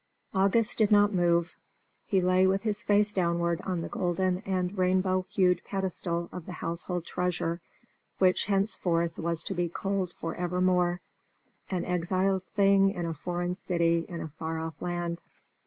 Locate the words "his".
2.63-2.81